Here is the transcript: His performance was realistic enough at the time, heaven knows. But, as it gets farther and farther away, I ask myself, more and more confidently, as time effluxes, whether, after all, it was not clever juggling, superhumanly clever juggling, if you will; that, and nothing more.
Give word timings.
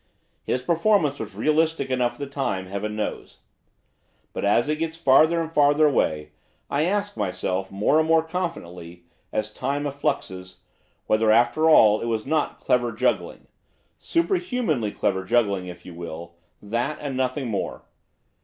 His 0.41 0.63
performance 0.63 1.19
was 1.19 1.35
realistic 1.35 1.91
enough 1.91 2.13
at 2.13 2.17
the 2.17 2.25
time, 2.25 2.65
heaven 2.65 2.95
knows. 2.95 3.37
But, 4.33 4.43
as 4.43 4.67
it 4.67 4.77
gets 4.79 4.97
farther 4.97 5.39
and 5.39 5.53
farther 5.53 5.85
away, 5.85 6.31
I 6.71 6.85
ask 6.85 7.15
myself, 7.15 7.69
more 7.69 7.99
and 7.99 8.07
more 8.07 8.23
confidently, 8.23 9.03
as 9.31 9.53
time 9.53 9.83
effluxes, 9.85 10.57
whether, 11.05 11.29
after 11.29 11.69
all, 11.69 12.01
it 12.01 12.07
was 12.07 12.25
not 12.25 12.59
clever 12.59 12.91
juggling, 12.91 13.45
superhumanly 13.99 14.91
clever 14.91 15.23
juggling, 15.23 15.67
if 15.67 15.85
you 15.85 15.93
will; 15.93 16.33
that, 16.63 16.97
and 16.99 17.15
nothing 17.15 17.47
more. 17.49 17.83